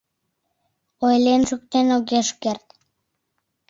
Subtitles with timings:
[1.05, 2.65] Ойлен шуктен огеш керт